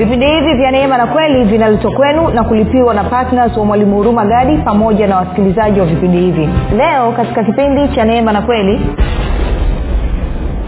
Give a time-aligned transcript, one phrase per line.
[0.00, 4.24] vipindi hivi vya neema na kweli vinaletwa kwenu na kulipiwa na ptns wa mwalimu huruma
[4.24, 6.48] gadi pamoja na wasikilizaji wa vipindi hivi.
[6.76, 8.80] Leo katika kipindi cha neema na kweli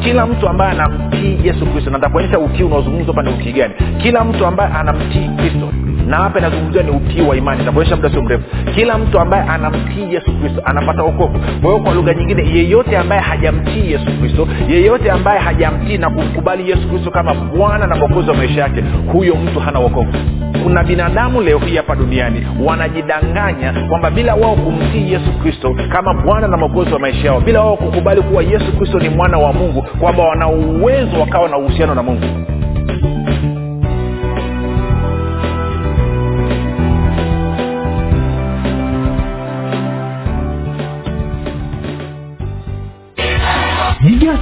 [0.01, 3.75] kila mtu ambaye anamtii yesu kristo na nitakuonyesha utii unaozungumzwa hapa ni utii gani?
[4.03, 5.69] Kila mtu ambaye anamtii kristo
[6.13, 7.59] na hapa inazungumzia ni utii wa imani.
[7.59, 8.45] Nitakuonyesha muda sio mrefu.
[8.75, 13.21] Kila mtu ambaye anamtii yesu kristo anapata okovu kwa hiyo kwa lugha nyingine yeyote ambaye
[13.21, 18.37] hajamtii yesu kristo yeyote ambaye hajamtii na kumkubali yesu kristo kama bwana na mwokozi wa
[18.37, 20.13] maisha yake huyo mtu hana wokovu.
[20.63, 26.49] Kuna binadamu leo hii hapa duniani wanajidanganya kwamba bila wao kumtii yesu kristo kama bwana
[26.49, 29.83] na mwokozi wa maisha yao bila wao kukubali kuwa yesu kristo ni mwana wa mungu
[30.01, 32.27] kwamba wana uwezo wakawa na uhusiano na mungu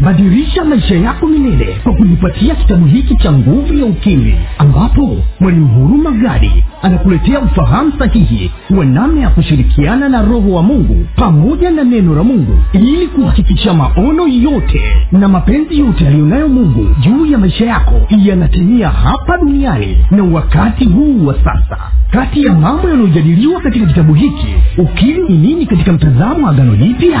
[0.00, 6.10] badilisha maisha yako milele kwa kujipatia kitabu hiki cha nguvu ya ukimwi ambapo mwalimu huruma
[6.10, 12.14] gadi anakuletea ufahamu sahihi wa namna ya kushirikiana na roho wa mungu pamoja na neno
[12.14, 14.80] la mungu ili kuhakikisha maono yote
[15.12, 21.26] na mapenzi yote aliyonayo mungu juu ya maisha yako yanatimia hapa duniani na wakati huu
[21.26, 21.78] wa sasa.
[22.10, 24.46] Kati ya mambo yanayojadiliwa katika kitabu hiki
[24.78, 27.20] ukimwi ni nini katika mtazamo agano jipya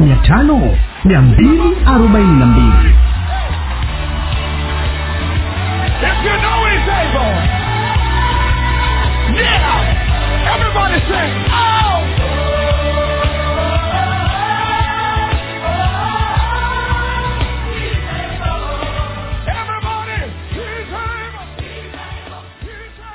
[0.00, 2.94] mia tano mia mbili arobaini na mbili.
[9.34, 10.54] Yeah.
[10.54, 11.32] Everybody sing.
[11.52, 11.89] Oh.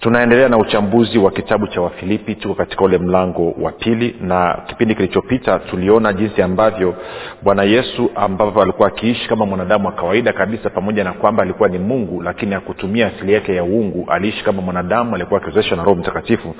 [0.00, 4.94] tunaendelea na uchambuzi wa kitabu cha wafilipi tuko katika ule mlango wa pili na kipindi
[4.94, 6.94] kilichopita tuliona jinsi ambavyo
[7.42, 11.78] bwana yesu ambavyo alikuwa akiishi kama mwanadamu wa kawaida kabisa pamoja na kwamba alikuwa ni
[11.78, 16.54] mungu lakini akutumia asili yake ya uungu aliishi kama mwanadamu alikuwa akiwezeshwa na roho mtakatifu.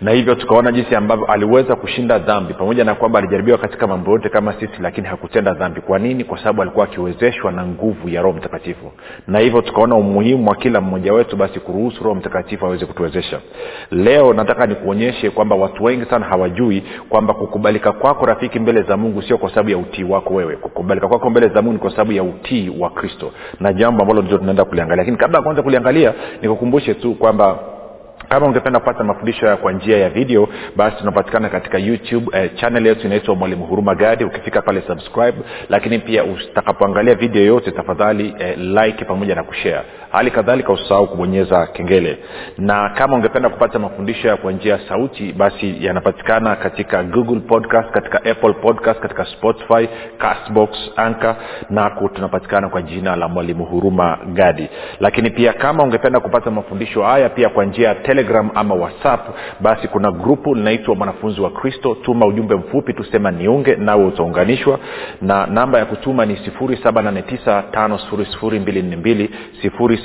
[0.00, 4.28] Na hivyo tukaona jinsi ambavyo aliweza kushinda dhambi pamoja na kwamba alijaribiwa katika mambo yote
[4.28, 5.80] kama sisi lakini hakutenda dhambi.
[5.80, 6.24] Kwa nini?
[6.24, 8.92] Kwa sababu alikuwa akiwezeshwa na nguvu ya roho mtakatifu.
[9.28, 13.40] Na hivyo tukaona umuhimu wa kila mmoja wetu basi kuruhusu roho mtakatifu aweze kutuwezesha.
[13.90, 19.22] Leo nataka nikuonyeshe kwamba watu wengi sana hawajui kwamba kukubalika kwako rafiki mbele za mungu
[19.22, 20.56] sio kwa sababu ya utii wako wewe.
[20.56, 23.32] Kukubalika kwako mbele za mungu ni kwa sababu ya utii wa kristo.
[23.60, 24.96] Na jambo ambalo ndio tunaenda kuliangalia.
[25.02, 27.58] Lakini kabla ya kuanza kuliangalia nikukumbushe tu kwamba
[28.28, 32.86] kama ungependa kupata mafundisho haya kwa njia ya video basi tunapatikana katika youtube eh, channel
[32.86, 35.34] yetu inaitwa mwalimu huruma gadi ukifika pale subscribe.
[35.68, 39.82] Lakini pia utakapoangalia video yote tafadhali eh, like pamoja na kushare
[40.14, 42.18] hali kadhalika usisahau kubonyeza kengele.
[42.58, 48.18] Na kama ungependa kupata mafundisho kwa njia ya sauti basi yanapatikana katika google podcast katika
[48.24, 49.88] apple podcast katika spotify
[50.18, 51.36] castbox anka
[51.70, 54.68] nako tunapatikana kwa jina la mwalimu huruma gadi.
[55.00, 59.20] Lakini pia kama ungependa kupata mafundisho haya pia kwa njia ya telegram ama whatsapp
[59.60, 61.96] basi kuna grupu linaitwa mwanafunzi wa kristo.
[62.02, 64.78] Tuma ujumbe mfupi tusema niunge nawe utaunganishwa.
[65.22, 66.36] Na namba ya kutuma ni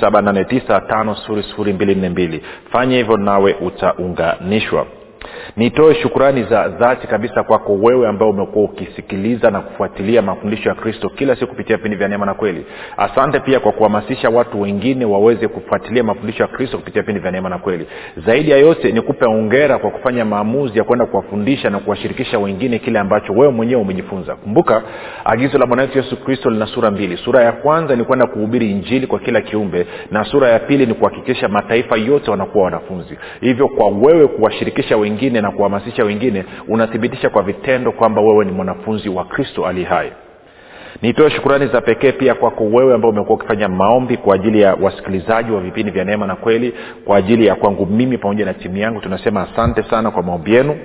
[0.00, 2.40] 7895242
[2.72, 4.86] fanya hivyo nawe utaunganishwa
[5.56, 11.08] nitoe shukurani za dhati kabisa kwako wewe ambao umekuwa ukisikiliza na kufuatilia mafundisho ya kristo
[11.08, 12.66] kila siku kupitia vipindi vya neema na kweli.
[12.96, 17.48] Asante pia kwa kuhamasisha watu wengine waweze kufuatilia mafundisho ya kristo kupitia vipindi vya neema
[17.48, 17.86] na kweli.
[18.26, 22.98] Zaidi ya yote nikupe ongera kwa kufanya maamuzi ya kwenda kuwafundisha na kuwashirikisha wengine kile
[22.98, 24.34] ambacho wewe mwenyewe umejifunza.
[24.36, 24.82] Kumbuka
[25.24, 27.16] agizo la bwana wetu yesu kristo lina sura mbili.
[27.16, 30.94] Sura ya kwanza ni kwenda kuhubiri injili kwa kila kiumbe na sura ya pili ni
[30.94, 33.18] kuhakikisha mataifa yote wanakuwa wanafunzi.
[33.40, 35.09] Hivyo kwa wewe kuwashirikisha wengine
[35.40, 40.12] na kuhamasisha wengine unathibitisha kwa vitendo kwamba wewe ni mwanafunzi wa kristo ali hai.
[41.02, 45.52] Nitoe shukurani za pekee pia kwako wewe ambao umekuwa ukifanya maombi kwa ajili ya wasikilizaji
[45.52, 46.74] wa vipindi vya neema na kweli
[47.04, 49.00] kwa ajili ya kwangu mimi pamoja na timu yangu.
[49.00, 50.78] Tunasema asante sana kwa maombi yenu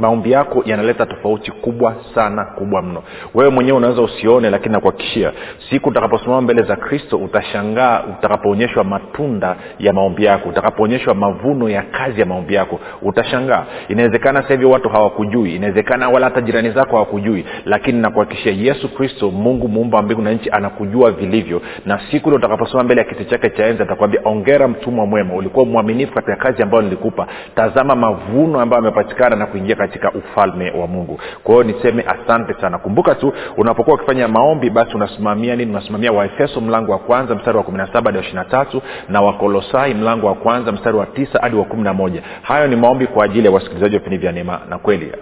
[0.00, 3.02] maombi yako yanaleta tofauti kubwa sana kubwa mno.
[3.34, 5.32] Wewe mwenyewe unaweza usione lakini nakuhakikishia
[5.70, 12.20] siku utakaposimama mbele za kristo utashangaa utakapoonyeshwa matunda ya maombi yako utakapoonyeshwa mavuno ya kazi
[12.20, 12.80] ya maombi yako.
[13.02, 13.64] Utashangaa.
[13.88, 19.30] Inawezekana sasa hivi watu hawakujui inawezekana wala hata jirani zako hawakujui lakini nakuhakikishia yesu kristo
[19.30, 21.62] mungu muumba wa mbingu na nchi anakujua vilivyo.
[21.86, 25.66] Na siku ile utakaposimama mbele ya kiti chake cha enzi atakwambia ongera mtumwa mwema ulikuwa
[25.66, 27.26] mwaminifu katika kazi ambayo nilikupa.
[27.54, 31.20] Tazama mavuno ambayo amepatikana na kuingia katika ufalme wa mungu.
[31.44, 32.78] Kwa hiyo niseme asante sana.
[32.78, 35.70] Kumbuka tu unapokuwa ukifanya maombi basi unasimamia nini?
[35.70, 39.20] Unasimamia waefeso mlango wa kwanza mstari wa kumi na saba hadi wa ishiri tatu na
[39.20, 42.22] wakolosai mlango wa kwanza mstari wa tisa hadi wa kumi na moja.
[42.42, 45.12] Hayo ni maombi kwa ajili ya wasikilizaji wa vipindi vya neema na kweli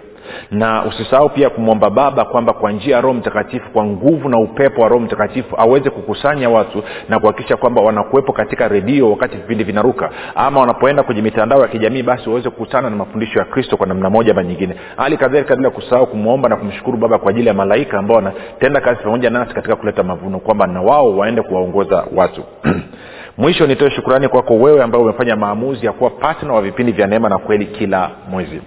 [0.51, 4.81] na usisahau pia kumwomba baba kwamba kwa njia ya roho mtakatifu kwa nguvu na upepo
[4.81, 10.09] wa roho mtakatifu aweze kukusanya watu na kuhakikisha kwamba wanakuwepo katika redio wakati vipindi vinaruka.
[10.35, 14.09] Ama wanapoenda kwenye mitandao ya kijamii basi waweze kukutana na mafundisho ya kristo kwa namna
[14.09, 14.75] moja ama nyingine.
[14.97, 19.03] Hali kadhalika bila kusahau kumwomba na kumshukuru baba kwa ajili ya malaika ambao wanatenda kazi
[19.03, 22.43] pamoja nasi katika kuleta mavuno kwamba na wao waende kuwaongoza watu.
[23.37, 27.29] Mwisho nitoe shukurani kwako wewe ambao umefanya maamuzi ya kuwa patna wa vipindi vya neema
[27.29, 28.61] na kweli kila mwezi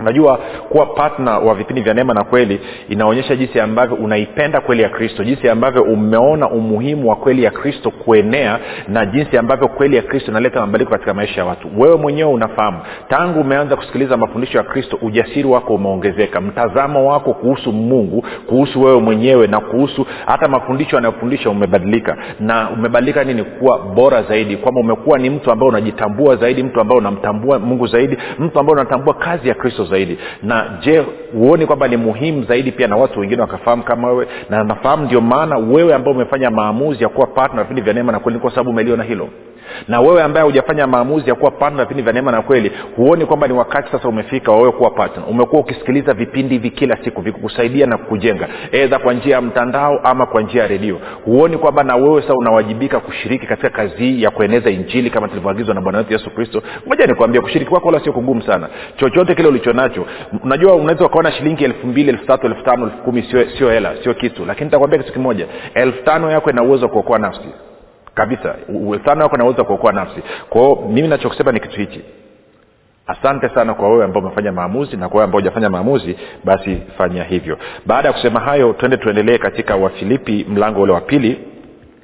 [0.00, 0.36] unajua
[0.68, 5.24] kuwa patna wa vipindi vya neema na kweli inaonyesha jinsi ambavyo unaipenda kweli ya kristo
[5.24, 10.30] jinsi ambavyo umeona umuhimu wa kweli ya kristo kuenea na jinsi ambavyo kweli ya kristo
[10.30, 11.68] inaleta mabadiliko katika maisha ya watu.
[11.78, 17.72] Wewe mwenyewe unafahamu tangu umeanza kusikiliza mafundisho ya kristo ujasiri wako umeongezeka mtazamo wako kuhusu
[17.72, 22.16] mungu kuhusu wewe mwenyewe na kuhusu hata mafundisho yanayofundisha umebadilika.
[22.40, 23.44] Na umebadilika nini?
[23.44, 28.16] Kuwa bora zaidi kwamba umekuwa ni mtu ambaye unajitambua zaidi mtu ambaye unamtambua mungu zaidi
[28.38, 30.18] mtu ambaye unatambua kazi ya kristo zaidi.
[30.42, 34.26] Na je huoni kwamba ni muhimu zaidi pia na watu wengine wakafahamu kama wewe?
[34.50, 38.18] Na nafahamu ndio maana wewe ambao umefanya maamuzi ya kuwa partner vipindi vya neema na
[38.20, 39.28] kweli kwa sababu umeliona hilo
[39.88, 43.46] na wewe ambaye hujafanya maamuzi ya kuwa partner vipindi vya neema na kweli huoni kwamba
[43.46, 45.24] ni wakati sasa umefika wawewe kuwa partner.
[45.28, 50.26] Umekuwa ukisikiliza vipindi hivi kila siku vikikusaidia na kukujenga edha kwa njia ya mtandao ama
[50.26, 51.00] kwa njia ya redio.
[51.24, 55.74] Huoni kwamba na wewe sasa unawajibika kushiriki katika kazi hii ya kueneza injili kama tulivyoagizwa
[55.74, 56.62] na bwana wetu yesu kristo?
[56.86, 58.68] Moja nikwambia kushiriki kwako wala sio kugumu sana.
[58.96, 60.06] Chochote kile ulicho nacho
[60.44, 63.94] unajua unaweza ukaona shilingi elfu mbili elfu tatu elfu tano elfu kumi sio, sio hela
[64.02, 64.44] sio kitu.
[64.44, 67.48] Lakini nitakwambia kitu kimoja elfu tano yako ina uwezo wa kuokoa nafsi
[68.16, 68.54] kabisa.
[69.04, 70.20] Tano wako naweza kuokoa nafsi.
[70.50, 72.00] Kwao mimi nachokusema ni kitu hichi.
[73.06, 77.24] Asante sana kwa wewe ambao umefanya maamuzi na kwa wewe ambao hujafanya maamuzi basi fanya
[77.24, 77.58] hivyo.
[77.86, 81.40] Baada ya kusema hayo twende tuendelee katika wafilipi mlango ule wa pili.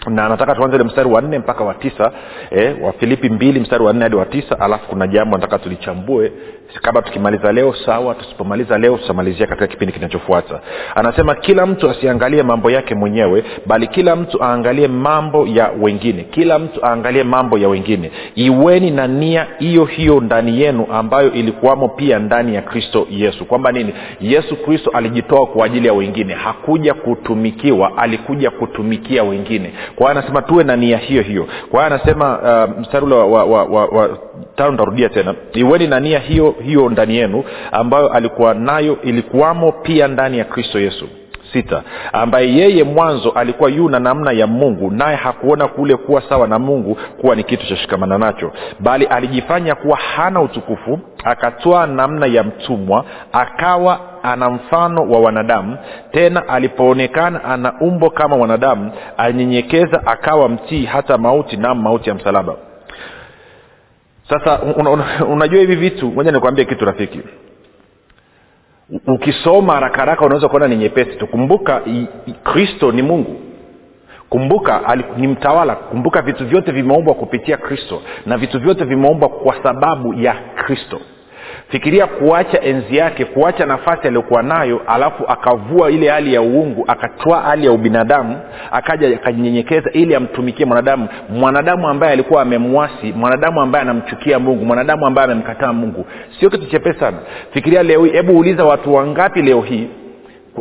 [0.06, 2.12] Na nataka tuanze ile mstari wa nne mpaka wa tisa
[2.50, 6.32] eh, wafilipi mbili mstari wa nne hadi wa tisa alafu kuna jambo nataka tulichambue
[6.80, 10.60] kama tukimaliza leo sawa tusipomaliza leo tutamalizia katika kipindi kinachofuata.
[10.94, 16.22] Anasema kila mtu asiangalie mambo yake mwenyewe bali kila mtu aangalie mambo ya wengine.
[16.30, 18.10] Kila mtu aangalie mambo ya wengine.
[18.34, 23.44] Iweni na nia hiyo hiyo ndani yenu ambayo ilikuwamo pia ndani ya kristo yesu.
[23.44, 23.94] Kwamba nini?
[24.20, 26.34] Yesu kristo alijitoa kwa ajili ya wengine.
[26.34, 29.72] Hakuja kutumikiwa alikuja kutumikia wengine.
[29.96, 31.46] Kwa hiyo anasema tuwe na nia hiyo hiyo.
[31.70, 34.18] Kwa hiyo anasema uh, mstari ule wa, wa, wa, wa, wa
[34.56, 35.34] tano nitarudia tena.
[35.52, 40.80] Iweni na nia hiyo hiyo ndani yenu ambayo alikuwa nayo ilikuwamo pia ndani ya kristo
[40.80, 41.08] yesu.
[41.52, 46.46] Sita ambaye yeye mwanzo alikuwa yu na namna ya mungu naye hakuona kule kuwa sawa
[46.48, 52.26] na mungu kuwa ni kitu cha shikamana nacho bali alijifanya kuwa hana utukufu akatoa namna
[52.26, 55.76] ya mtumwa akawa ana mfano wa wanadamu.
[56.12, 62.54] Tena alipoonekana ana umbo kama wanadamu alinyenyekeza akawa mtii hata mauti na mauti ya msalaba
[64.32, 67.20] sasa una, una, unajua hivi vitu moja nikwambie kitu rafiki.
[69.06, 71.26] Ukisoma haraka haraka unaweza kuona ni nyepesi tu.
[71.26, 71.82] Kumbuka
[72.42, 73.40] kristo ni mungu.
[74.28, 75.74] Kumbuka ni mtawala.
[75.74, 81.00] Kumbuka vitu vyote vimeumbwa kupitia kristo na vitu vyote vimeumbwa kwa sababu ya kristo
[81.68, 87.40] fikiria kuacha enzi yake kuacha nafasi aliyokuwa nayo alafu akavua ile hali ya uungu akatoa
[87.40, 88.40] hali ya ubinadamu
[88.72, 91.08] akaja akajinyenyekeza ili amtumikie mwanadamu.
[91.28, 96.06] Mwanadamu ambaye alikuwa amemwasi mwanadamu ambaye anamchukia mungu mwanadamu ambaye amemkataa mungu.
[96.40, 97.16] Sio kitu chepesi sana.
[97.52, 99.88] Fikiria leo hii hebu uliza watu wangapi leo hii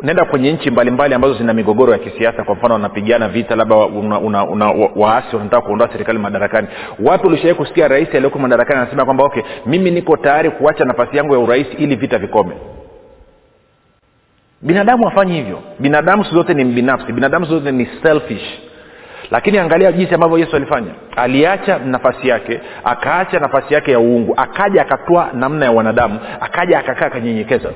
[0.03, 4.19] nenda kwenye nchi mbalimbali ambazo zina migogoro ya kisiasa kwa mfano wanapigana vita labda una,
[4.19, 6.67] una, una, waasi wanataka kuondoa serikali madarakani.
[6.99, 11.33] Wapi ulishawai kusikia rais aliyoko madarakani anasema kwamba okay mimi niko tayari kuacha nafasi yangu
[11.33, 12.51] ya urais ili vita vikome
[14.61, 15.59] binadamu hafanyi hivyo.
[15.79, 17.13] Binadamu siku zote ni mbinafsi.
[17.13, 18.59] Binadamu siku zote ni selfish.
[19.31, 20.91] Lakini angalia jinsi ambavyo yesu alifanya.
[21.15, 27.05] Aliacha nafasi yake akaacha nafasi yake ya uungu akaja akatoa namna ya wanadamu akaja akakaa
[27.05, 27.69] akanyenyekeza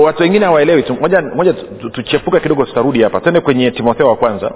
[0.00, 3.20] watu wengine hawaelewi moja, moja tu- tu- tuchepuke kidogo tutarudi hapa.
[3.20, 4.50] Twende kwenye timotheo wa kwanza.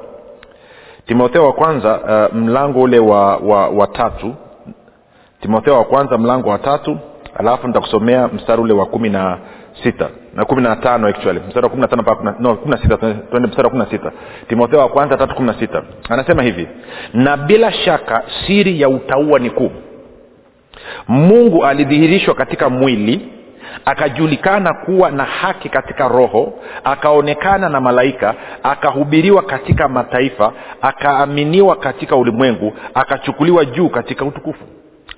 [1.07, 2.01] Timotheo wa kwanza
[2.31, 4.35] uh, mlango ule wa, wa, wa tatu.
[5.41, 6.99] Timotheo wa kwanza mlango wa tatu.
[7.39, 9.39] Alafu nitakusomea mstari ule wa kumi na
[9.83, 10.09] sita.
[10.35, 11.41] Na kumi na tano actually.
[11.49, 12.97] Mstari wa kumi na tano mpaka no kumi na sita.
[12.97, 14.13] Tuende mstari wa kumi na sita.
[14.49, 15.83] Timotheo wa kwanza tatu kumi na sita.
[16.09, 16.69] Anasema hivi
[17.15, 19.71] na bila shaka siri ya utaua ni kuu.
[21.09, 23.29] Mungu alidhihirishwa katika mwili
[23.85, 26.53] akajulikana kuwa na haki katika roho
[26.85, 34.65] akaonekana na malaika akahubiriwa katika mataifa akaaminiwa katika ulimwengu akachukuliwa juu katika utukufu.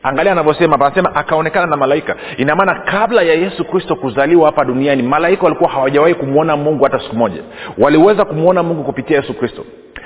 [0.03, 2.17] Angalia anavyosema panasema anasema akaonekana na malaika.
[2.37, 6.99] Ina maana kabla ya yesu kristo kuzaliwa hapa duniani malaika walikuwa hawajawahi kumwona mungu hata
[7.01, 7.43] siku moja.
[7.79, 9.65] Waliweza kumwona mungu kupitia yesu kristo.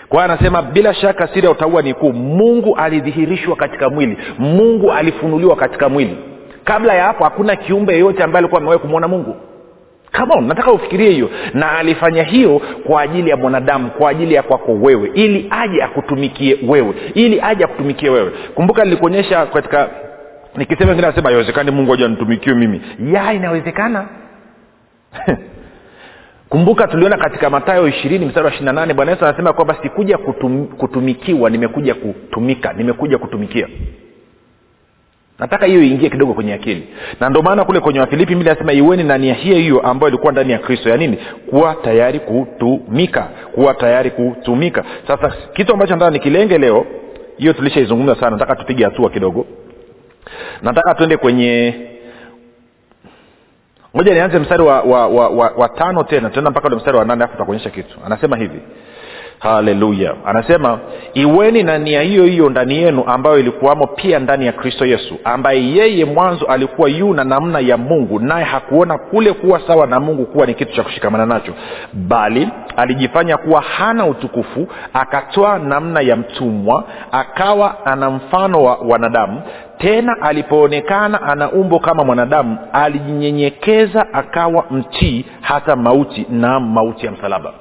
[0.08, 2.12] Kwa anasema bila shaka siri ya utaua ni kuu.
[2.12, 4.18] Mungu alidhihirishwa katika mwili.
[4.38, 6.16] Mungu alifunuliwa katika mwili
[6.64, 9.36] kabla ya hapo hakuna kiumbe yeyote ambaye alikuwa amewahi kumwona mungu.
[10.30, 11.30] On, nataka ufikirie hiyo.
[11.54, 16.58] Na alifanya hiyo kwa ajili ya mwanadamu kwa ajili ya kwako wewe ili aje akutumikie
[16.68, 18.32] wewe ili aje akutumikie wewe.
[18.54, 19.90] Kumbuka nilikuonyesha katika
[20.56, 22.80] nikisema wengine nasema haiwezekani mungu aja nitumikie mimi.
[23.12, 24.08] Ya inawezekana.
[26.48, 30.66] Kumbuka tuliona katika matayo ishirini mstari wa ishirina nane bwana yesu anasema kwamba sikuja kutum,
[30.66, 33.68] kutumikiwa nimekuja kutumika nimekuja kutumikia
[35.38, 36.88] nataka hiyo iingie kidogo kwenye akili.
[37.20, 40.32] Na ndio maana kule kwenye wafilipi mbili anasema iweni na nia hiyo hiyo ambayo ilikuwa
[40.32, 40.88] ndani ya kristo.
[40.90, 41.18] Ya nini?
[41.50, 43.22] Kuwa tayari kutumika.
[43.54, 44.84] Kuwa tayari kutumika.
[45.06, 46.86] Sasa kitu ambacho nataka nikilenge leo
[47.36, 48.30] hiyo tulishaizungumza sana.
[48.30, 49.46] Nataka tupige hatua kidogo.
[50.62, 51.74] Nataka tuende kwenye
[53.94, 56.30] moja nianze mstari wa, wa, wa, wa, wa tano tena.
[56.30, 57.98] Tuenda mpaka ule mstari wa nane afu takuonyesha kitu.
[58.06, 58.60] Anasema hivi
[59.42, 60.78] haleluya anasema
[61.14, 65.72] iweni na nia hiyo hiyo ndani yenu ambayo ilikuwamo pia ndani ya kristo yesu ambaye
[65.74, 70.26] yeye mwanzo alikuwa yu na namna ya mungu naye hakuona kule kuwa sawa na mungu
[70.26, 71.52] kuwa ni kitu cha kushikamana nacho
[71.92, 79.42] bali alijifanya kuwa hana utukufu akatoa namna ya mtumwa akawa ana mfano wa wanadamu.
[79.78, 87.52] Tena alipoonekana ana umbo kama mwanadamu alijinyenyekeza akawa mtii hata mauti na mauti ya msalaba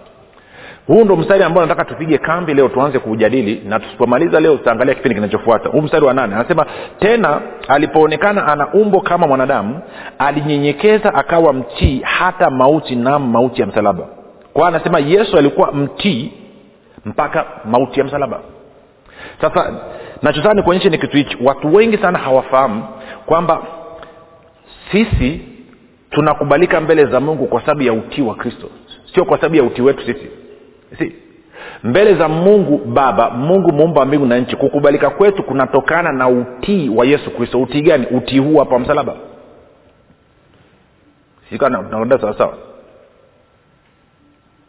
[0.92, 5.16] huu ndo mstari ambao nataka tupige kambi leo tuanze kuujadili na tusipomaliza leo tutaangalia kipindi
[5.16, 5.70] kinachofuata.
[5.70, 6.66] Huu mstari wa nane anasema
[7.00, 9.80] tena alipoonekana ana umbo kama mwanadamu
[10.20, 14.08] alinyenyekeza akawa mtii hata mauti na mauti ya msalaba.
[14.54, 16.32] Kwa anasema yesu alikuwa mtii
[17.06, 18.40] mpaka mauti ya msalaba.
[19.42, 19.74] Sasa
[20.22, 21.38] nachotaka nikuonyeshe ni kitu hichi.
[21.44, 22.84] Watu wengi sana hawafahamu
[23.26, 23.62] kwamba
[24.92, 25.42] sisi
[26.10, 28.68] tunakubalika mbele za mungu kwa sababu ya utii wa kristo.
[29.14, 30.41] Sio kwa sababu ya utii wetu sisi
[30.98, 31.16] si
[31.84, 36.90] mbele za mungu baba mungu muumba wa mbingu na nchi kukubalika kwetu kunatokana na utii
[36.90, 37.62] wa yesu kristo.
[37.62, 38.06] Utii gani?
[38.12, 39.16] Utii huu hapa msalaba.
[41.50, 42.54] Sikunaenda sawasawa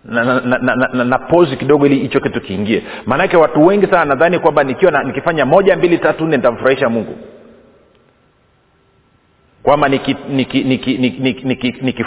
[0.04, 2.82] na, na, na, na, na, na pozi kidogo ili hicho kitu kiingie.
[3.06, 7.16] Maanake watu wengi sana nadhani kwamba nikiwa na, nikifanya moja mbili tatu nne nitamfurahisha mungu
[9.62, 12.04] kwamba nikifunga niki, niki, niki, niki, niki,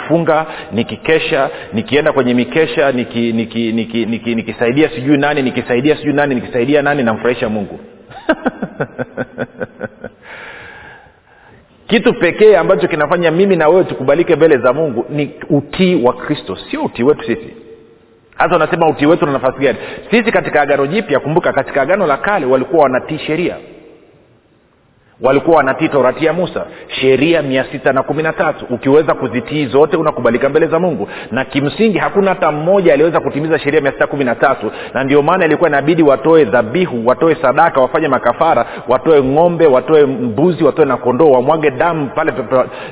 [0.72, 4.54] nikikesha nikienda kwenye mikesha nikisaidia niki, niki, niki, niki
[4.94, 7.80] sijui nani nikisaidia sijui nani nikisaidia nani namfurahisha mungu.
[11.88, 16.56] Kitu pekee ambacho kinafanya mimi na wewe tukubalike mbele za mungu ni utii wa kristo
[16.70, 17.54] sio utii wetu sisi.
[18.36, 19.78] Hasa unasema utii wetu na nafasi gani?
[20.10, 23.56] Sisi katika agano jipya kumbuka katika agano la kale walikuwa wanatii sheria
[25.20, 26.66] walikuwa wanatii torati ya musa.
[27.00, 28.66] Sheria mia sita na kumi na tatu.
[28.70, 31.08] Ukiweza kuzitii zote unakubalika mbele za mungu.
[31.30, 34.70] Na kimsingi hakuna hata mmoja aliweza kutimiza sheria mia sita kumi na tatu.
[34.94, 40.64] Na ndio maana ilikuwa inabidi watoe dhabihu watoe sadaka wafanye makafara watoe ng'ombe watoe mbuzi
[40.64, 42.32] watoe na kondoo wamwage damu pale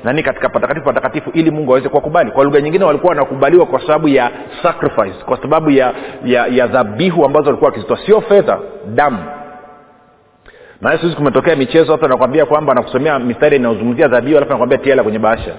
[0.04, 2.30] nani katika patakatifu patakatifu ili mungu aweze kuwakubali.
[2.30, 4.30] Kwa lugha nyingine walikuwa wanakubaliwa kwa sababu ya
[4.62, 7.98] sacrifice kwa sababu ya ya, ya dhabihu ambazo walikuwa wakizitoa.
[8.06, 8.58] Sio fedha
[8.94, 9.18] damu
[10.84, 15.18] maana sihizi kumetokea michezo hapa nakwambia kwamba anakusomea mistari inayozungumzia dhabihu alafu nakwambia tiela kwenye
[15.18, 15.54] bahasha.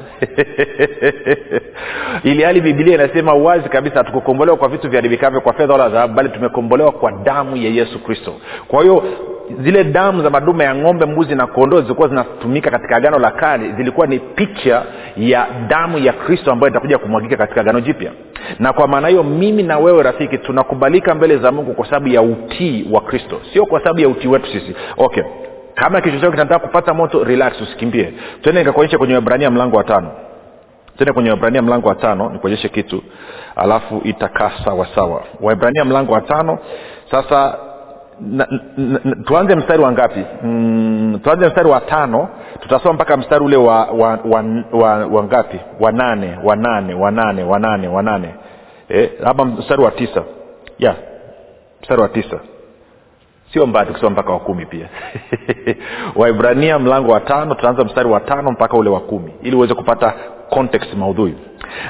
[2.24, 6.30] Ili hali bibilia inasema wazi kabisa hatukukombolewa kwa vitu viharibikavyo kwa fedha wala dhahabu bali
[6.30, 8.34] tumekombolewa kwa damu ya yesu kristo.
[8.68, 9.04] Kwa hiyo
[9.64, 13.72] zile damu za madume ya ng'ombe mbuzi na kondoo zilikuwa zinatumika katika agano la kale
[13.78, 14.84] zilikuwa ni picha
[15.18, 18.12] ya damu ya kristo ambayo itakuja kumwagika katika agano jipya.
[18.60, 22.22] Na kwa maana hiyo mimi na wewe rafiki tunakubalika mbele za mungu kwa sababu ya
[22.22, 23.42] utii wa kristo.
[23.54, 24.76] Sio kwa sababu ya utii wetu sisi.
[24.98, 25.24] Okay.
[25.76, 28.14] Kama kichwa chako kinataka kupata moto relax usikimbie.
[28.42, 30.12] Twende nikakuonyesha kwenye webrania mlango wa tano.
[30.98, 33.04] Tende kwenye wabrania mlango wa tano nikuonyeshe kitu
[33.56, 36.60] alafu itakaa sawasawa waibrania mlango wa tano
[37.12, 37.58] sasa
[39.26, 40.26] tuanze mstari wa ngapi?
[40.44, 45.60] Mm, tuanze mstari wa tano tutasoma mpaka mstari ule wa wa, wa, wa, wa ngapi?
[45.80, 48.36] Wa nane wa nane wa nane wa nane wa nane.
[48.90, 50.24] Eh, ama mstari wa tisa.
[50.80, 50.96] Yeah,
[51.82, 52.40] mstari wa tisa.
[53.54, 54.90] Sio mbaya tukisoma mpaka wa kumi pia.
[56.16, 60.14] Waibrania mlango wa tano tutaanza mstari wa tano mpaka ule wa kumi ili uweze kupata
[60.50, 61.36] context maudhui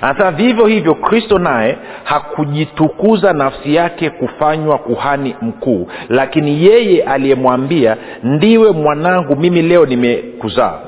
[0.01, 8.71] anasema vivyo hivyo kristo naye hakujitukuza nafsi yake kufanywa kuhani mkuu lakini yeye aliyemwambia ndiwe
[8.71, 10.79] mwanangu mimi leo nimekuzaa.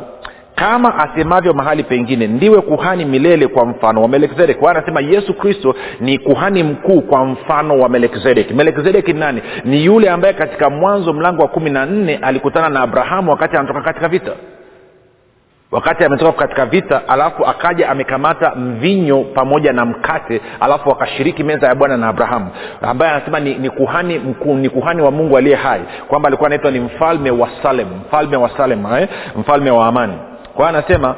[0.55, 5.75] Kama asemavyo mahali pengine ndiwe kuhani milele kwa mfano wa melkizedek kwa anasema yesu kristo
[5.99, 9.41] ni kuhani mkuu kwa mfano wa melkizedek melkizedek ni nani?
[9.65, 13.81] Ni yule ambaye katika mwanzo mlango wa kumi na nne alikutana na abrahamu wakati anatoka
[13.81, 14.31] katika vita
[15.71, 21.75] wakati ametoka katika vita alafu akaja amekamata mvinyo pamoja na mkate alafu wakashiriki meza ya
[21.75, 22.49] bwana na abrahamu
[22.81, 26.71] ambaye anasema ni, ni kuhani mkuu ni kuhani wa mungu aliye hai kwamba alikuwa anaitwa
[26.71, 29.07] ni mfalme wa salem mfalme wa salem eh?
[29.35, 30.13] mfalme wa amani
[30.55, 31.15] kwa hiyo anasema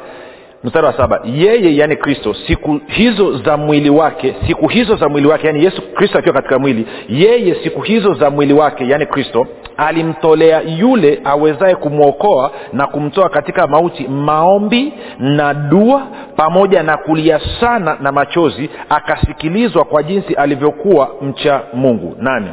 [0.64, 5.28] mstari wa saba yeye yaani kristo siku hizo za mwili wake siku hizo za mwili
[5.28, 9.46] wake yaani yesu kristo akiwa katika mwili yeye siku hizo za mwili wake yaani kristo
[9.76, 16.02] alimtolea yule awezaye kumwokoa na kumtoa katika mauti maombi na dua
[16.36, 22.16] pamoja na kulia sana na machozi akasikilizwa kwa jinsi alivyokuwa mcha mungu.
[22.18, 22.50] Nane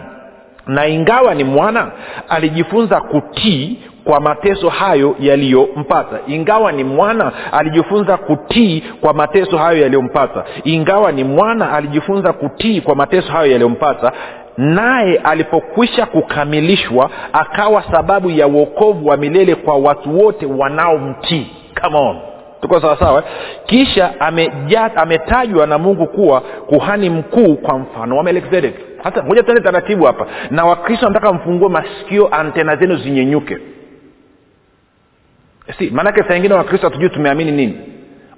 [0.67, 1.91] na ingawa ni mwana
[2.29, 6.19] alijifunza kutii kwa mateso hayo yaliyompata.
[6.27, 10.43] Ingawa ni mwana alijifunza kutii kwa mateso hayo yaliyompata.
[10.63, 14.11] Ingawa ni mwana alijifunza kutii kwa mateso hayo yaliyompata.
[14.57, 21.47] Naye alipokwisha kukamilishwa akawa sababu ya uokovu wa milele kwa watu wote wanaomtii.
[21.81, 22.17] Come on
[22.61, 23.23] tuko sawasawa
[23.65, 28.17] kisha ameja, ametajwa na mungu kuwa kuhani mkuu kwa mfano.
[28.17, 30.25] Wa melkizedek hata moja tuende taratibu hapa.
[30.51, 33.57] Na wakristo nataka mfungue masikio antena zenu zinyenyuke
[35.77, 37.77] si maanake saa ingine wakristo hatujui tumeamini nini.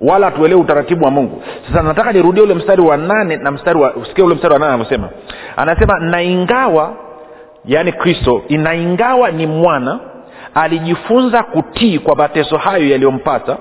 [0.01, 1.43] Wala hatuelewi utaratibu wa mungu.
[1.67, 4.73] Sasa nataka nirudie ule mstari wa nane na mstari wa sikia ule mstari wa nane
[4.73, 5.09] anavyosema.
[5.57, 6.93] Anasema na ingawa
[7.65, 9.99] yaani kristo na ingawa ni mwana
[10.55, 13.57] alijifunza kutii kwa mateso hayo yaliyompata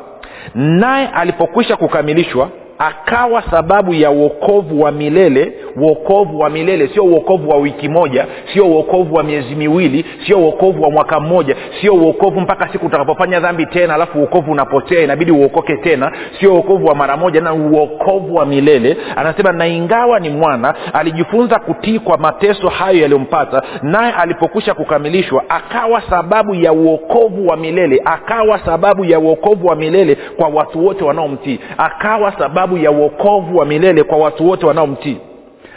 [0.55, 7.57] naye alipokwisha kukamilishwa akawa sababu ya uokovu wa milele uokovu wa milele sio uokovu wa
[7.57, 12.69] wiki moja sio uokovu wa miezi miwili sio uokovu wa mwaka mmoja sio uokovu mpaka
[12.73, 17.41] siku utakapofanya dhambi tena alafu uokovu unapotea inabidi uokoke tena sio uokovu wa mara moja
[17.41, 18.97] na uokovu wa milele.
[19.17, 26.03] Anasema na ingawa ni mwana alijifunza kutii kwa mateso hayo yaliyompata naye alipokwisha kukamilishwa akawa
[26.11, 31.61] sababu ya uokovu wa milele akawa sababu ya uokovu wa milele kwa watu wote wanaomtii
[31.79, 35.17] akawa sababu ya uokovu wa milele kwa watu wote wanaomtii.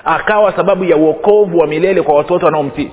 [0.06, 2.92] Akawa sababu ya uokovu wa milele kwa watu wote wanaomtii.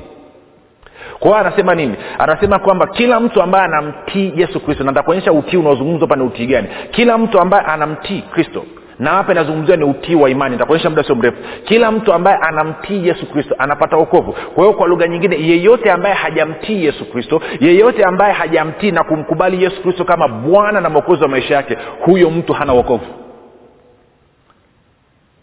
[1.18, 1.94] Kwa hiyo anasema nini?
[2.18, 6.46] Anasema kwamba kila mtu ambaye anamtii yesu kristo na nitakuonyesha utii unaozungumzwa hapa ni utii
[6.46, 6.68] gani?
[6.90, 8.64] Kila mtu ambaye anamtii kristo
[8.98, 11.36] na hapa inazungumziwa ni utii wa imani nitakuonyesha muda sio mrefu.
[11.64, 14.32] Kila mtu ambaye anamtii yesu kristo anapata wokovu.
[14.54, 19.62] Kwa hiyo kwa lugha nyingine yeyote ambaye hajamtii yesu kristo yeyote ambaye hajamtii na kumkubali
[19.64, 23.04] yesu kristo kama bwana na mwokozi wa maisha yake huyo mtu hana wokovu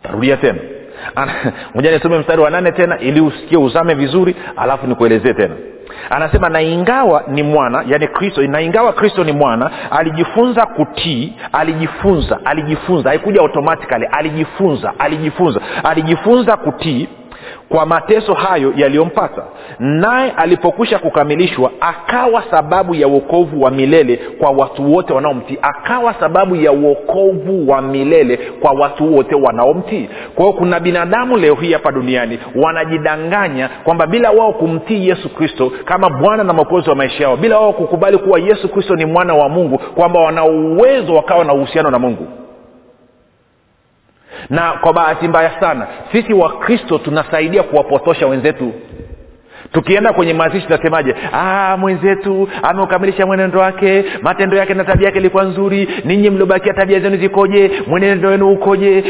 [0.05, 0.59] tarudia tena.
[1.75, 5.55] Moja nisome mstari wa nane tena ili usikie uzame vizuri alafu nikuelezee tena.
[6.09, 12.39] Anasema na ingawa ni mwana yani kristo na ingawa kristo ni mwana alijifunza kutii alijifunza
[12.45, 17.07] alijifunza haikuja automatically alijifunza alijifunza alijifunza kutii
[17.69, 19.43] kwa mateso hayo yaliyompata
[19.79, 25.57] naye alipokwisha kukamilishwa akawa sababu ya uokovu wa milele kwa watu wote wanaomtii.
[25.61, 30.09] Akawa sababu ya uokovu wa milele kwa watu wote wanaomtii.
[30.35, 35.71] Kwa hiyo kuna binadamu leo hii hapa duniani wanajidanganya kwamba bila wao kumtii yesu kristo
[35.85, 39.33] kama bwana na mwokozi wa maisha yao bila wao kukubali kuwa yesu kristo ni mwana
[39.35, 42.27] wa mungu kwamba wana uwezo wakawa na uhusiano na mungu
[44.49, 48.73] na kwa bahati mbaya sana sisi wakristo tunasaidia kuwapotosha wenzetu.
[49.71, 51.15] Tukienda kwenye mazishi tunasemaje?
[51.33, 56.99] Ah, mwenzetu ameukamilisha mwenendo wake matendo yake na tabia yake ilikuwa nzuri ninyi mliobakia tabia
[56.99, 59.01] zenu zikoje mwenendo wenu ukoje?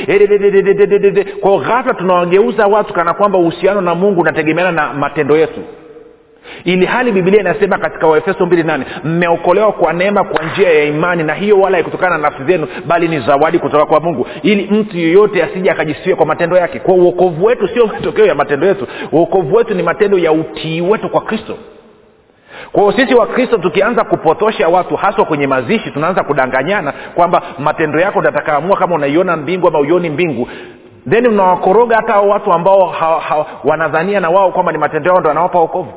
[1.42, 5.60] Kwao kwa ghafla tunawageuza watu kana kwamba uhusiano na mungu unategemeana na matendo yetu
[6.64, 11.24] ili hali bibilia inasema katika waefeso mbili nane mmeokolewa kwa neema kwa njia ya imani
[11.24, 14.28] na hiyo wala haikutokana na nafsi zenu bali ni zawadi kutoka kwa mungu.
[14.44, 16.80] Ili mtu yeyote asije akajisikia kwa matendo yake.
[16.80, 18.88] Kwa uokovu wetu sio matokeo ya matendo yetu.
[19.12, 21.58] Uokovu wetu ni matendo ya utii wetu kwa kristo.
[22.72, 28.22] Kwa hiyo sisi wakristo tukianza kupotosha watu haswa kwenye mazishi tunaanza kudanganyana kwamba matendo yako
[28.22, 30.48] natakaamua kama unaiona mbingu ama uioni mbingu.
[31.10, 35.32] Then unawakoroga hata watu ambao ha, ha, wanadhania na wao kwamba ni matendo yao ndo
[35.32, 35.94] anawapa wokovu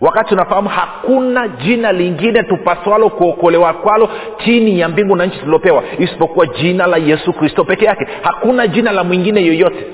[0.00, 4.08] wakati unafahamu hakuna jina lingine tupaswalo kuokolewa kwalo
[4.44, 8.06] chini ya mbingu na nchi tulilopewa isipokuwa jina la yesu kristo peke yake.
[8.22, 9.86] Hakuna jina la mwingine yoyote.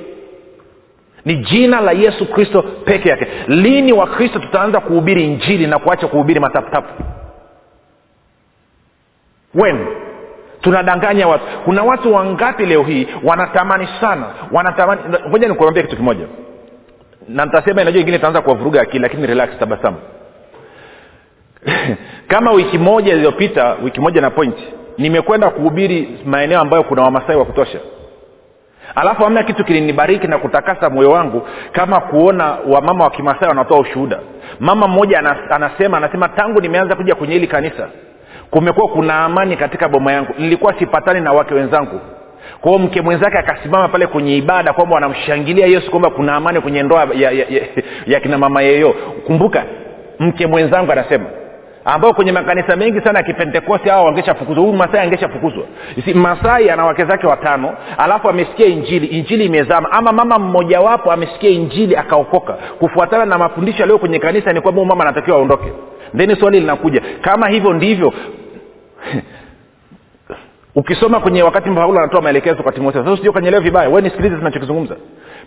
[1.25, 3.27] Ni jina la yesu kristo peke yake.
[3.49, 7.03] Lini wakristo tutaanza kuhubiri injili na kuacha kuhubiri mataputapu?
[9.55, 9.87] When?
[10.61, 11.45] Tunadanganya watu.
[11.64, 14.27] Kuna watu wangapi leo hii wanatamani sana?
[14.53, 16.27] Wanatamani ngoja nikuambia kitu kimoja
[17.28, 19.96] na nitasema inajua ingine itaanza kuwavuruga akili lakini relax tabasamu.
[22.28, 24.56] Kama wiki moja iliyopita wiki moja na point
[24.98, 27.78] nimekwenda kuhubiri maeneo ambayo kuna wamasai wa kutosha.
[28.94, 34.20] Alafu amna kitu kilinibariki na kutakasa moyo wangu kama kuona wamama wa kimasai wanatoa ushuhuda.
[34.60, 37.88] Mama mmoja anas, anasema anasema tangu nimeanza kuja kwenye hili kanisa
[38.50, 40.34] kumekuwa kuna amani katika boma yangu.
[40.38, 42.00] Nilikuwa sipatani na wake wenzangu
[42.61, 46.83] kwa hiyo mke mwenzake akasimama pale kwenye ibada kwamba wanamshangilia yesu kwamba kuna amani kwenye
[46.83, 47.62] ndoa ya, ya, ya,
[48.07, 48.94] ya kina mama yeyo.
[49.27, 49.64] Kumbuka
[50.18, 51.25] mke mwenzangu anasema
[51.88, 55.64] ambao kwenye makanisa mengi sana ya kipentekosti hao wangeshafukuzwa huyu masai angeshafukuzwa.
[56.14, 59.92] Masai ana wake zake watano alafu amesikia injili injili imezama.
[59.92, 62.53] Ama mama mmojawapo amesikia injili akaokoka.
[62.53, 65.72] Kufuatana na mafundisho yaliyo kwenye kanisa ni kwamba mama anatakiwa aondoke.
[66.16, 68.12] Theni swali linakuja kama hivyo ndivyo
[70.76, 74.96] ukisoma kwenye wakati paulo anatoa maelekezo kwa timotheo sasa usije ukanyelewa vibaya we nisikilize tunachokizungumza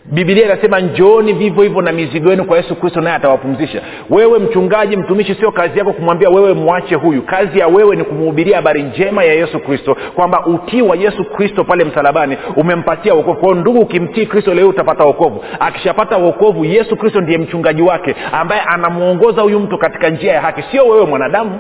[0.06, 3.82] bibilia inasema njooni vivyo hivyo na mizigo yenu kwa yesu kristo naye atawapumzisha.
[4.10, 7.22] Wewe mchungaji mtumishi sio kazi yako kumwambia wewe mwache huyu.
[7.22, 11.64] Kazi ya wewe ni kumhubiria habari njema ya yesu kristo kwamba utii wa yesu kristo
[11.64, 13.40] pale msalabani umempatia wokovu.
[13.40, 15.44] Kwao ndugu ukimtii kristo leo utapata wokovu.
[15.60, 20.64] Akishapata wokovu yesu kristo ndiye mchungaji wake ambaye anamwongoza huyu mtu katika njia ya haki.
[20.72, 21.60] Sio wewe mwanadamu.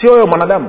[0.00, 0.68] Sio wewe mwanadamu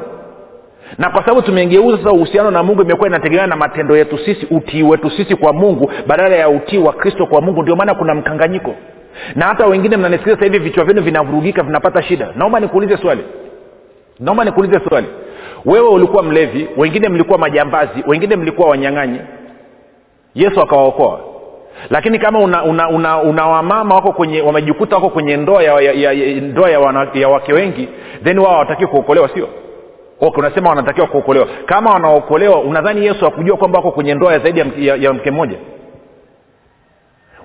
[0.98, 4.84] na kwa sababu tumegeuza sasa uhusiano na mungu imekuwa inategemea na matendo yetu sisi utii
[4.84, 8.76] wetu sisi kwa mungu badala ya utii wa kristo kwa mungu ndio maana kuna mkanganyiko.
[9.36, 12.30] Na hata wengine mnanisikiliza sasa hivi vichwa vyenu vinavurugika vinapata shida.
[12.36, 13.24] Naomba nikuulize swali.
[14.20, 15.08] Naomba nikuulize swali.
[15.66, 19.20] Wewe ulikuwa mlevi wengine mlikuwa majambazi wengine mlikuwa wanyang'anyi.
[20.36, 21.20] Yesu akawaokoa.
[21.90, 25.92] Lakini kama una, una, una, una wamama wako kwenye wamejikuta wako kwenye ndoa ya, ya,
[25.94, 27.88] ya, ya, ndoa ya, wana, ya wake wengi
[28.24, 29.48] then wao hawatakiwi kuokolewa sio
[30.22, 31.48] okay, unasema wanatakiwa kuokolewa.
[31.66, 35.32] Kama wanaokolewa unadhani yesu akujua kwamba wako kwenye ndoa ya zaidi ya, ya, ya mke
[35.32, 35.58] mmoja?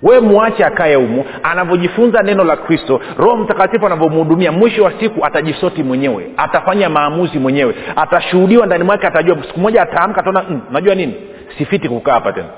[0.03, 5.83] We mwache akaye humu anavyojifunza neno la kristo roho mtakatifu anavyomhudumia mwisho wa siku atajisoti
[5.83, 9.37] mwenyewe atafanya maamuzi mwenyewe atashuhudiwa ndani mwake atajua.
[9.47, 11.15] Siku moja ataamka ataona mm, najua nini?
[11.59, 12.49] Sifiti kukaa hapa tena.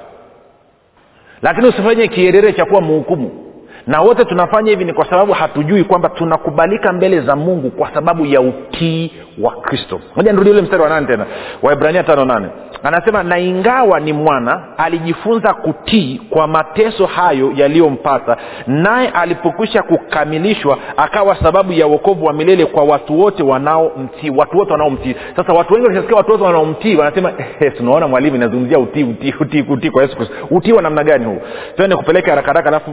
[1.42, 3.47] Lakini usifanye kierere cha kuwa mhukumu
[3.88, 8.26] na wote tunafanya hivi ni kwa sababu hatujui kwamba tunakubalika mbele za mungu kwa sababu
[8.26, 10.00] ya utii wa kristo.
[10.16, 11.26] Moja nirudi ule mstari wa nane tena.
[11.62, 12.46] Waibrania tano nane.
[12.82, 21.36] Anasema na ingawa ni mwana alijifunza kutii kwa mateso hayo yaliyompata naye alipokwisha kukamilishwa akawa
[21.42, 25.14] sababu ya uokovu wa milele kwa watu wote wanaomtii watu wote wanaomtii.
[25.36, 27.32] Sasa watu wengi wakisikia watu wote wanaomtii wanasema
[27.76, 30.34] tunaona mwalimu inazungumzia utii utii utii utii kwa yesu kristo.
[30.50, 31.38] Utii wa namna gani huu?
[31.76, 32.90] Tende kupeleka haraka haraka alafu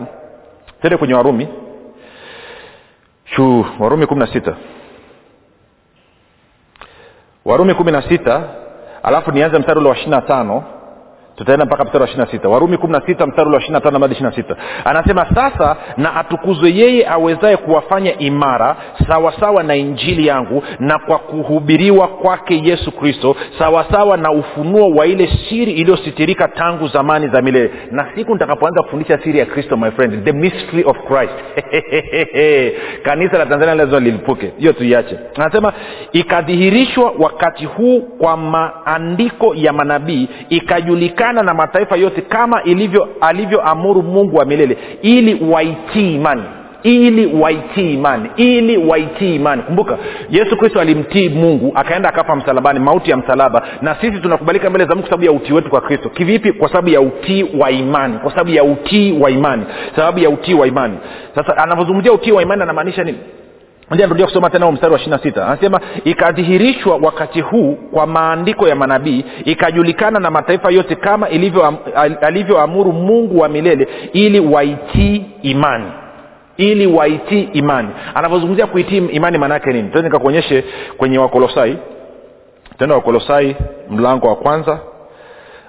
[0.86, 1.48] tende kwenye warumi.
[3.26, 4.56] Shuu, warumi kumi na sita.
[7.46, 8.44] Warumi kumi na sita
[9.04, 10.64] alafu nianze mstari ule wa ishiri na tano.
[11.36, 12.50] Tutaenda mpaka mstari wa ishiri na sita.
[12.50, 14.56] Warumi kumi na sita mstari ule wa ishiri na tano hadi ishiri na sita.
[14.86, 18.76] Anasema sasa na atukuzwe yeye awezaye kuwafanya imara
[19.08, 25.30] sawasawa na injili yangu na kwa kuhubiriwa kwake yesu kristo sawasawa na ufunuo wa ile
[25.50, 27.72] siri iliyositirika tangu zamani za milele.
[27.92, 31.34] Na siku nitakapoanza kufundisha siri ya kristo my friend the mystery of christ.
[33.06, 34.52] Kanisa la tanzania lazima lilipuke.
[34.58, 35.20] Hiyo tuiache.
[35.36, 35.74] Anasema
[36.12, 44.38] ikadhihirishwa wakati huu kwa maandiko ya manabii ikajulikana na mataifa yote kama ilivyo alivyoamuru mungu
[44.38, 46.44] wa milele ili waitii imani
[46.86, 49.62] ili waitii imani ili waitii imani.
[49.62, 49.98] Kumbuka
[50.30, 54.96] yesu kristo alimtii mungu akaenda akafa msalabani mauti ya msalaba na sisi tunakubalika mbele za
[54.96, 56.10] mungu sababu ya utii wetu kwa kristo.
[56.10, 56.52] Kivipi?
[56.52, 59.64] Kwa sababu ya utii wa imani kwa sababu ya utii wa imani
[59.96, 60.98] sababu ya utii wa imani.
[61.36, 63.18] Sasa anavyozungumzia utii wa imani anamaanisha nini?
[63.90, 70.20] Moja kusoma tena mstari wa ishirina anasema ikadhihirishwa wakati huu kwa maandiko ya manabii ikajulikana
[70.20, 71.28] na mataifa yote kama
[72.22, 75.86] alivyoamuru mungu wa milele ili waitii imani
[76.58, 77.90] ili waitii imani.
[78.16, 79.90] Anavyozungumzia kuitii imani maanaake nini?
[79.90, 80.64] Tende nikakuonyeshe
[80.98, 81.78] kwenye wakolosai.
[82.78, 83.56] Tenda wakolosai
[83.90, 84.80] mlango wa kwanza.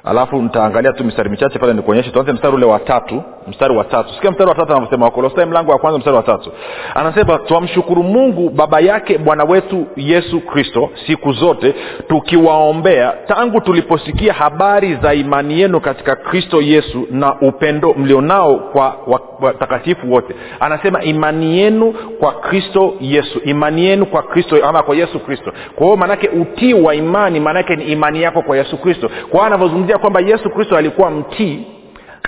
[0.04, 2.10] Alafu nitaangalia tu mistari michache pale nikuonyeshe.
[2.10, 3.22] Tuanze mstari ule wa tatu.
[3.48, 4.14] Mstari wa tatu.
[4.14, 6.52] Sikia mstari wa tatu anavyosema wakolosai mlango wa kwanza mstari wa tatu.
[6.94, 11.74] Anasema twamshukuru mungu baba yake bwana wetu yesu kristo siku zote
[12.08, 18.96] tukiwaombea tangu tuliposikia habari za imani yenu katika kristo yesu na upendo mlionao kwa
[19.40, 20.34] watakatifu wote.
[20.60, 23.40] Anasema imani yenu kwa kristo yesu.
[23.44, 25.52] Imani yenu kwa kristo ama kwa yesu kristo.
[25.74, 29.08] Kwa hiyo maanake utii wa imani maanake ni imani yako kwa yesu kristo.
[29.08, 31.66] Kwa hiyo anavyozungumzia kwamba yesu kristo alikuwa mtii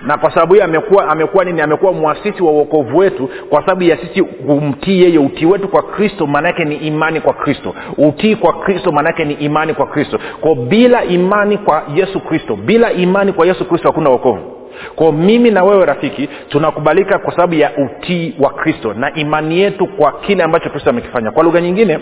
[0.02, 3.96] na kwa sababu hiyo amekuwa amekuwa nini amekuwa mwasisi wa uokovu wetu kwa sababu ya
[3.96, 7.74] sisi kumtii yeye utii wetu kwa kristo maanaake ni imani kwa kristo.
[7.98, 10.18] Utii kwa kristo maanaake ni imani kwa kristo.
[10.40, 14.58] Ko bila imani kwa yesu kristo bila imani kwa yesu kristo hakuna uokovu
[14.96, 19.86] kwao mimi na wewe rafiki tunakubalika kwa sababu ya utii wa kristo na imani yetu
[19.86, 21.30] kwa kile ambacho kristo amekifanya.
[21.30, 21.98] Kwa lugha nyingine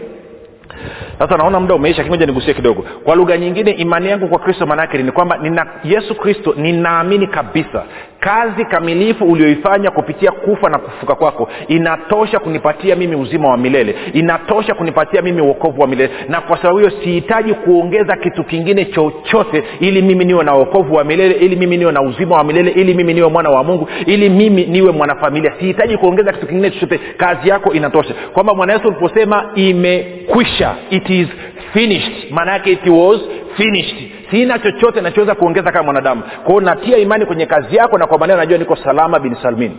[1.18, 2.83] sasa naona muda umeisha kimoja nigusie kidogo.
[3.05, 7.83] Kwa lugha nyingine imani yangu kwa kristo maanaake ni kwamba nina yesu kristo ninaamini kabisa
[8.20, 14.74] kazi kamilifu ulioifanya kupitia kufa na kufuka kwako inatosha kunipatia mimi uzima wa milele inatosha
[14.74, 16.11] kunipatia mimi uokovu wa milele.
[16.29, 21.05] Na kwa sababu hiyo sihitaji kuongeza kitu kingine chochote ili mimi niwe na uokovu wa
[21.05, 24.29] milele ili mimi niwe na uzima wa milele ili mimi niwe mwana wa mungu ili
[24.31, 25.52] mimi niwe mwanafamilia.
[25.61, 28.14] Sihitaji kuongeza kitu kingine chochote kazi yako inatosha.
[28.33, 30.56] Kwamba mwana yesu uliposema imekwisha
[30.90, 31.29] it is
[31.73, 32.31] finished.
[32.31, 33.21] Maana yake it was
[33.57, 33.97] finished.
[34.31, 36.23] Sina chochote nachoweza kuongeza kama mwanadamu.
[36.45, 39.73] Kwao natia imani kwenye kazi yako na kwa maneno najua niko salama bin salmin.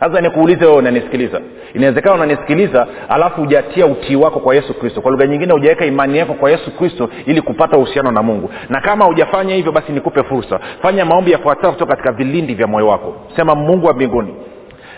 [0.00, 1.40] Sasa nikuulize wewe unanisikiliza.
[1.74, 5.00] Inawezekana unanisikiliza alafu hujatia utii wako kwa yesu kristo.
[5.00, 8.50] Kwa lugha nyingine hujaweka imani yako kwa yesu kristo ili kupata uhusiano na mungu.
[8.68, 10.60] Na kama hujafanya hivyo basi nikupe fursa.
[10.82, 13.16] Fanya maombi yafuatayo kutoka katika vilindi vya moyo wako.
[13.36, 14.34] Sema mungu wa mbinguni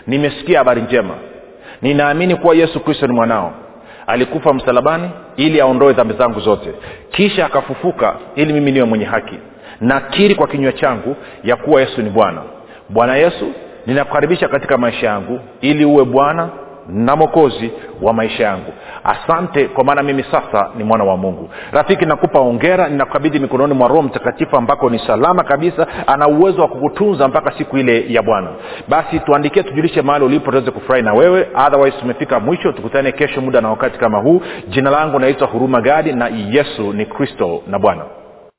[0.07, 1.13] nimesikia habari njema.
[1.81, 3.53] Ninaamini kuwa yesu kristo ni mwanao
[4.11, 6.73] alikufa msalabani ili aondoe dhambi zangu zote.
[7.11, 9.35] Kisha akafufuka ili mimi niwe mwenye haki.
[9.81, 12.41] Nakiri kwa kinywa changu ya kuwa yesu ni bwana.
[12.89, 13.45] Bwana yesu
[13.87, 16.49] ninakukaribisha katika maisha yangu ili uwe bwana
[16.89, 18.73] na mwokozi wa maisha yangu.
[19.03, 21.49] Asante kwa maana mimi sasa ni mwana wa mungu.
[21.71, 26.67] Rafiki nakupa ongera ninakukabidhi mikononi mwa roho mtakatifu ambako ni salama kabisa ana uwezo wa
[26.67, 28.47] kukutunza mpaka siku ile ya bwana.
[28.87, 31.47] Basi tuandikie tujulishe mahali ulipo tuweze kufurahi na wewe.
[31.67, 32.71] Otherwise tumefika mwisho.
[32.71, 34.41] Tukutane kesho muda na wakati kama huu.
[34.67, 38.01] Jina langu naitwa huruma gadi na yesu ni kristo na bwana